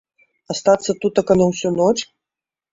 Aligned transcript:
Астацца 0.53 0.95
тутака 1.05 1.33
на 1.43 1.51
ўсю 1.53 1.75
ноч?! 1.79 1.95